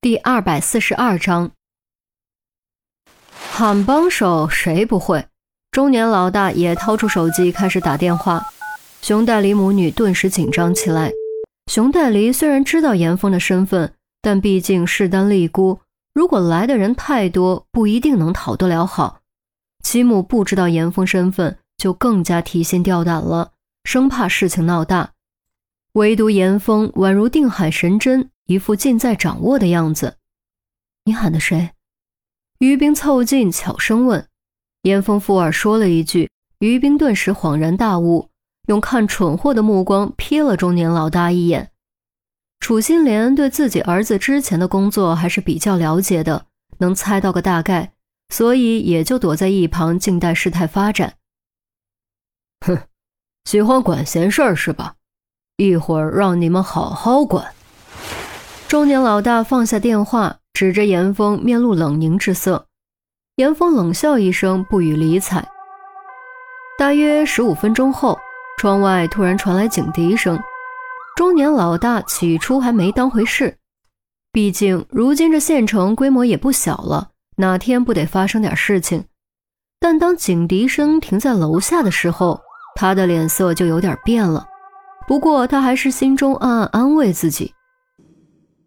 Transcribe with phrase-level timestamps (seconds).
[0.00, 1.50] 第二百四十二章，
[3.50, 5.26] 喊帮手谁不会？
[5.72, 8.46] 中年老大也掏出手机开始打电话。
[9.02, 11.10] 熊黛离母女顿时紧张起来。
[11.66, 13.92] 熊黛离虽然知道严峰的身份，
[14.22, 15.80] 但毕竟势单力孤，
[16.14, 19.22] 如果来的人太多，不一定能讨得了好。
[19.82, 23.50] 其母不知道严峰身份，就更加提心吊胆了，
[23.82, 25.10] 生怕事情闹大。
[25.94, 28.30] 唯独严峰宛如定海神针。
[28.48, 30.16] 一副尽在掌握的样子。
[31.04, 31.72] 你喊的谁？
[32.60, 34.26] 于冰凑近，悄声问。
[34.84, 38.30] 严峰附耳说了一句，于冰顿时恍然大悟，
[38.68, 41.72] 用看蠢货的目光瞥了中年老大一眼。
[42.58, 46.46] 楚心莲对自己儿子之前的工作还是比较了解的，
[46.78, 47.92] 能猜到个大概，
[48.30, 51.18] 所以也就躲在一旁静待事态发展。
[52.66, 52.78] 哼，
[53.44, 54.94] 喜欢管闲事儿是吧？
[55.58, 57.54] 一会儿让你们好好管。
[58.68, 62.66] 中年老大放下电话，指着严峰，面露冷凝之色。
[63.36, 65.42] 严峰冷笑一声，不予理睬。
[66.78, 68.18] 大约十五分钟后，
[68.58, 70.38] 窗外突然传来警笛声。
[71.16, 73.56] 中年老大起初还没当回事，
[74.32, 77.08] 毕竟如今这县城规模也不小了，
[77.38, 79.02] 哪天不得发生点事情？
[79.80, 82.38] 但当警笛声停在楼下的时候，
[82.74, 84.46] 他的脸色就有点变了。
[85.06, 87.54] 不过他还是心中暗暗安慰自己。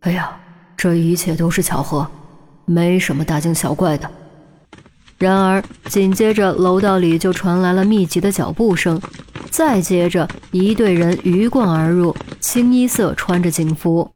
[0.00, 0.38] 哎呀，
[0.76, 2.06] 这一切都是巧合，
[2.64, 4.08] 没什么大惊小怪的。
[5.18, 9.00] 然而，紧接着楼道里就传来了密集的脚步声，
[9.50, 14.12] 再接着一队人鱼贯而入，清一色穿着警服。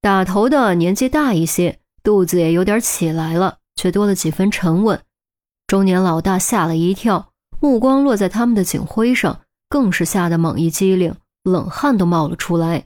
[0.00, 5.00] 打头的年纪大一些，肚子也有点起来了，却多了几分沉稳。
[5.66, 12.84] 中年老大吓了一跳，目光落在他们的警徽上，更是吓得猛一激灵，冷汗都冒了出来。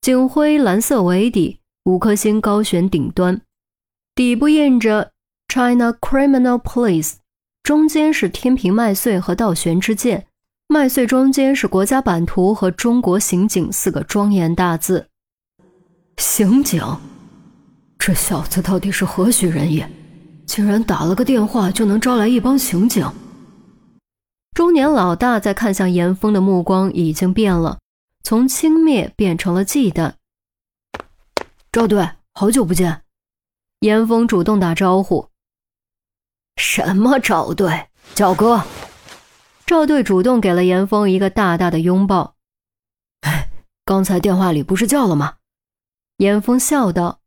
[0.00, 3.40] 警徽蓝色为底，五颗星高悬顶端，
[4.14, 5.10] 底部印着
[5.48, 7.14] China Criminal Police，
[7.64, 10.26] 中间是天平麦穗和倒悬之剑，
[10.68, 15.08] 麦穗中间是国家版图和中国刑警四个庄严大字。
[16.16, 16.80] 刑警，
[17.98, 19.90] 这小子到底是何许人也？
[20.46, 23.04] 竟然打了个电话就能招来一帮刑警？
[24.54, 27.78] 中年老大在看向严峰的目光已经变了。
[28.28, 30.12] 从轻蔑变成了忌惮。
[31.72, 33.02] 赵队，好久不见！
[33.80, 35.30] 严峰主动打招呼。
[36.58, 37.88] 什么赵队？
[38.14, 38.64] 叫哥。
[39.64, 42.34] 赵队主动给了严峰一个大大的拥抱。
[43.22, 43.48] 哎，
[43.86, 45.36] 刚才电话里不是叫了吗？
[46.18, 47.20] 严峰笑道：“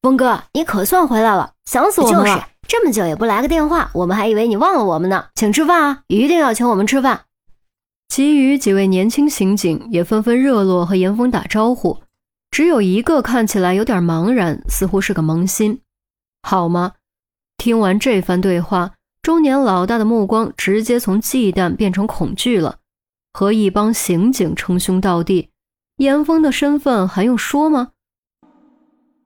[0.00, 2.50] 峰哥，你可算回来了，想死我们了！
[2.68, 5.30] 这么久也不来个电话，我们还以为你忘了我们呢。
[5.34, 7.24] 请吃饭啊，一定要请我们吃饭。”
[8.08, 12.00] 其余几位年轻刑警也纷纷热络和严峰打招呼，
[12.50, 15.80] 只有一个看起来有点茫然，似乎是个萌新。
[16.42, 16.92] 好吗？
[17.56, 22.76] 听完这番对话，中年老大的目光直接从忌惮变成恐惧了。
[23.32, 25.50] 和一帮刑警称兄道弟，
[25.96, 27.88] 严峰的身份还用说吗？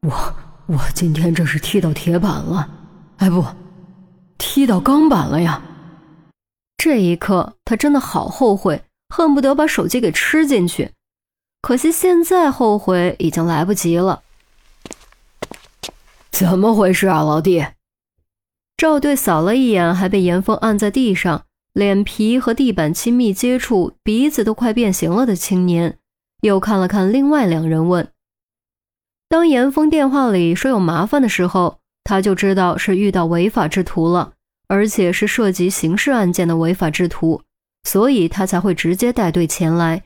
[0.00, 0.34] 我
[0.66, 2.70] 我今天这是踢到铁板了，
[3.18, 3.44] 哎不，
[4.38, 5.60] 踢到钢板了呀！
[6.78, 10.92] 这一刻，他真的好后悔，恨不得把手机给吃进去。
[11.60, 14.22] 可惜现在后悔已经来不及了。
[16.30, 17.66] 怎么回事啊，老弟？
[18.76, 25.98] 赵队扫了一眼还被严峰按在地上，脸皮和地板亲密接触，鼻子都快变形了的青年，
[26.42, 28.12] 又看了看另外两人，问：
[29.28, 34.34] 当严峰电话里说有麻烦的时候，他就知道是遇到违法之徒了。
[34.68, 37.42] 而且是涉及刑事案件的违法之徒，
[37.84, 40.04] 所以他才会直接带队前来。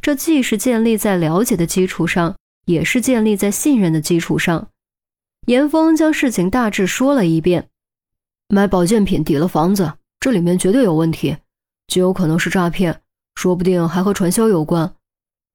[0.00, 2.36] 这既是建立在了解的基础上，
[2.66, 4.68] 也是建立在信任的基础上。
[5.46, 7.68] 严峰将事情大致说了一遍：
[8.48, 11.36] 买保健品抵了房子，这里面绝对有问题，
[11.88, 13.02] 极有可能是诈骗，
[13.34, 14.94] 说不定还和传销有关。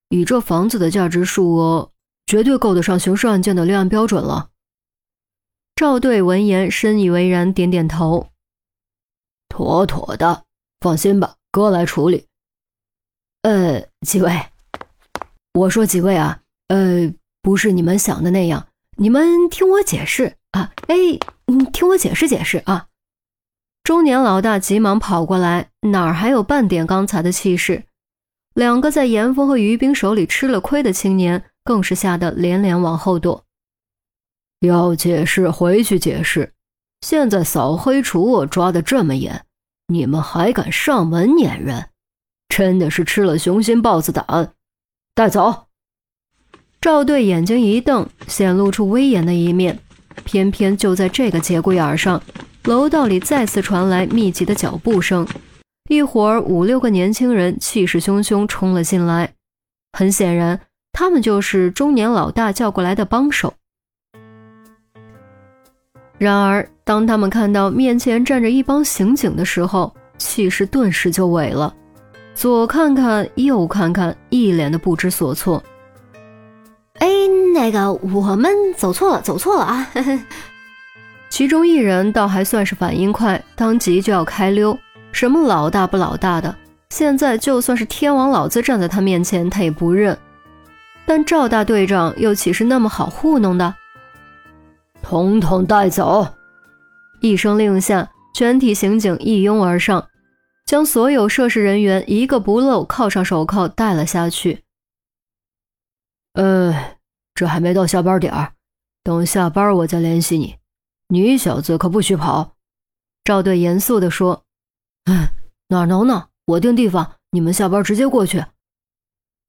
[0.10, 1.92] 以这房子的价值数额，
[2.26, 4.50] 绝对够得上刑事案件的立案标准了。
[5.76, 8.31] 赵队闻言深以为然，点点头。
[9.52, 10.46] 妥妥的，
[10.80, 12.26] 放心吧，哥来处理。
[13.42, 14.48] 呃，几位，
[15.54, 16.40] 我说几位啊，
[16.70, 18.68] 呃，不是你们想的那样，
[18.98, 20.96] 你们听我解释啊，哎，
[21.48, 22.88] 你听我解释解释啊。
[23.84, 27.84] 中年老大急忙跑过来，哪儿还有半点刚才的气势？
[28.54, 33.44] 两个在严峰和于冰手里吃了亏的青年，更是吓得连连往后躲。
[34.60, 36.54] 要解释，回去解释。
[37.02, 39.44] 现在扫黑除恶抓的这么严，
[39.88, 41.90] 你们还敢上门撵人，
[42.48, 44.54] 真的是吃了雄心豹子胆！
[45.14, 45.66] 带走。
[46.80, 49.80] 赵队眼睛一瞪，显露出威严的一面。
[50.24, 52.22] 偏偏就在这个节骨眼上，
[52.66, 55.28] 楼道里再次传来密集的脚步声。
[55.90, 59.34] 一会儿，五六个年轻人气势汹汹冲了进来。
[59.98, 60.62] 很显然，
[60.92, 63.54] 他们就是中年老大叫过来的帮手。
[66.22, 71.74] 然而，当他们看到面前站着一帮刑警的时候，气势顿时就萎了，
[72.36, 75.64] 左看看，右看看，一脸的不知所措。
[77.00, 77.08] 哎，
[77.56, 79.88] 那个，我们走错了，走错了啊！
[81.32, 84.78] 其中一人倒还算是反应快，当即就要开溜。
[85.12, 86.56] 什么老大不老大的，
[86.92, 90.16] 现在就算是天王老子站在他面前，他也不认。
[91.04, 93.74] 但赵大队长又岂是那么好糊弄的？
[95.02, 96.28] 统统带走！
[97.22, 100.08] 一声令下，全体刑警一拥而上，
[100.66, 104.64] 将所有涉事人员一个不漏铐上手铐带了下去。
[106.34, 106.98] 呃，
[107.36, 108.54] 这还没到下班点儿，
[109.04, 110.58] 等下班我再联系你。
[111.10, 112.56] 你小子可不许跑！
[113.24, 114.44] 赵队严肃地说。
[115.06, 115.28] 嗯，
[115.68, 116.28] 哪能呢？
[116.46, 118.46] 我定地方，你们下班直接过去。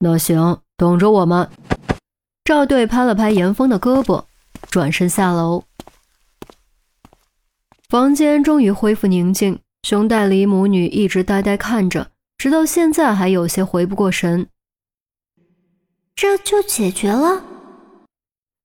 [0.00, 1.48] 那行，等着我们。
[2.44, 4.24] 赵队拍了拍严峰的胳膊，
[4.72, 5.64] 转身下楼。
[7.90, 14.48] 房间终于恢复宁静，熊黛离母女一直呆呆看着，直到现在还有些回不过神。
[16.16, 17.44] 这就解决了，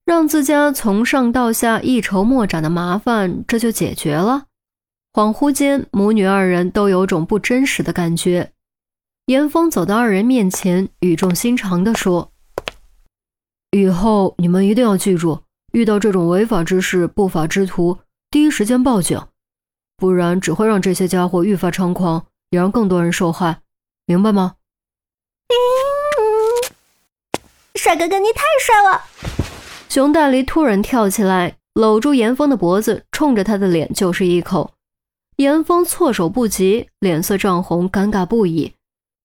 [0.06, 4.46] 让自家从上到下一筹莫展的麻烦，这就解决了。
[5.12, 8.54] 恍惚间，母女二人都有种不真实的感觉。
[9.26, 12.32] 严峰走到二人面前，语重心长地说
[13.72, 15.42] ：“以后你们一定要记住，
[15.74, 18.00] 遇到这种违法之事、不法之徒，
[18.32, 19.22] 第一时间报警，
[19.98, 23.62] 不然只会让这些家伙愈发猖狂，也让更多人受害，
[24.06, 24.56] 明白吗？”
[27.76, 29.02] 帅哥哥，你太帅了！
[29.88, 34.74] 熊大梨突然跳起来，搂住严峰的脖子，冲着他的脸就是一口。
[35.38, 38.74] 严峰措手不及，脸色涨红，尴尬不已。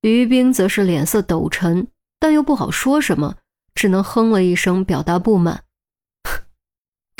[0.02, 1.88] 于冰则是脸色陡沉，
[2.20, 3.36] 但又不好说什么，
[3.74, 5.62] 只能哼了一声表达不满。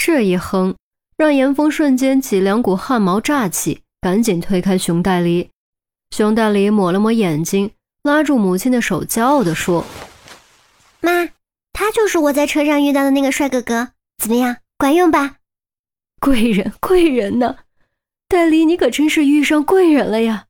[0.05, 0.75] 这一哼，
[1.17, 5.49] 让严峰瞬间几两股汗毛炸起，赶紧推开熊黛梨。
[6.11, 7.71] 熊黛梨抹了抹眼睛，
[8.03, 9.85] 拉住母亲的手，骄傲地说。
[11.01, 11.29] 妈，
[11.73, 15.37] 他就是我在车上遇到的那个帅哥哥，怎么样，管用吧？
[16.19, 17.59] 贵人，贵人呢？
[18.27, 20.47] 戴离，你可真是遇上贵人了呀！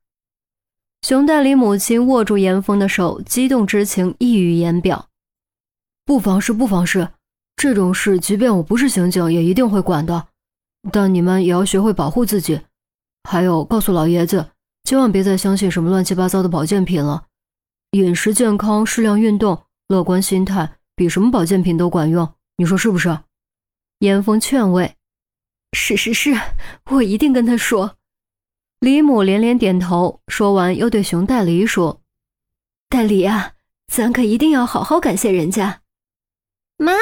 [1.02, 5.10] 熊黛离母亲握住严峰的手，激动之情溢于言表。
[6.06, 7.10] 不妨事，不妨事，
[7.62, 10.26] 这种事即便我不是刑警，也一定会管的。
[10.90, 12.60] 但你们也要学会保护自己，
[13.22, 14.48] 还有，告诉老爷子，
[14.82, 17.26] 千万别再相信什么乱七八糟的保健品了，
[17.92, 19.62] 饮食健康，适量运动。
[19.86, 23.16] 乐观心态比什么保健品都管用，你说是不是？
[24.00, 24.96] 严峰劝慰
[25.78, 26.34] ：“是是是，
[26.90, 27.96] 我一定跟他说。”
[28.80, 32.00] 李母连连点头，说完又对熊代理说
[32.90, 33.52] ：“代理啊，
[33.86, 35.82] 咱可一定要好好感谢人家。
[36.76, 36.92] 妈，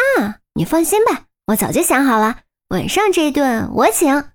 [0.61, 4.31] 你放心吧，我早就想好了，晚上这顿我请。”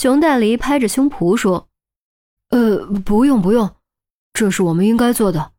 [0.00, 1.68] 熊黛梨拍着胸脯说
[2.50, 3.74] ：“呃，不用不用，
[4.32, 5.50] 这是我们应该做的。”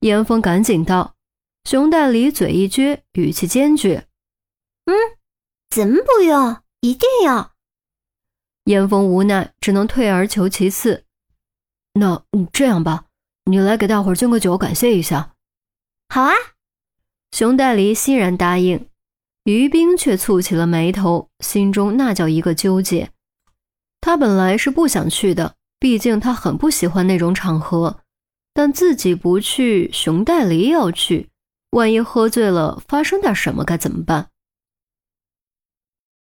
[0.00, 1.16] 严峰赶紧道。
[1.64, 4.08] 熊黛梨嘴一撅，语气坚决
[4.86, 4.94] ：“嗯，
[5.68, 6.62] 怎么不用？
[6.80, 7.52] 一定要。”
[8.64, 11.04] 严峰无奈，只能退而求其次
[11.92, 13.04] ：“那这样吧，
[13.44, 15.34] 你来给大伙敬个酒，感谢一下。
[16.08, 16.32] ”“好啊。”
[17.32, 18.88] 熊黛梨欣然答应。
[19.44, 23.10] 于冰却蹙起了眉头，心中那叫一个纠结。
[24.00, 28.00] 他本来是不想去的，毕竟他很不喜欢那种场合，
[28.54, 31.28] 但自己不去，熊黛林要去。
[31.72, 34.28] 万一喝醉了，发生点什么该怎么办？